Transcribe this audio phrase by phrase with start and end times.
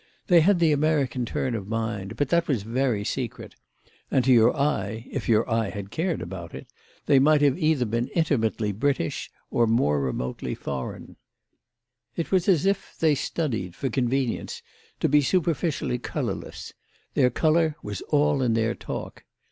[0.25, 3.53] They had the American turn of mind, but that was very secret;
[4.09, 8.71] and to your eye—if your eye had cared about it—they might have been either intimately
[8.71, 11.17] British or more remotely foreign.
[12.15, 14.63] It was as if they studied, for convenience,
[15.01, 16.73] to be superficially colourless;
[17.13, 19.23] their colour was all in their talk.